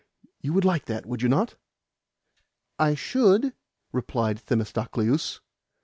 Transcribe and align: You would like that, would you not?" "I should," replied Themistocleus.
You 0.39 0.53
would 0.53 0.65
like 0.65 0.85
that, 0.85 1.05
would 1.05 1.21
you 1.21 1.29
not?" 1.29 1.57
"I 2.79 2.95
should," 2.95 3.53
replied 3.91 4.39
Themistocleus. 4.39 5.41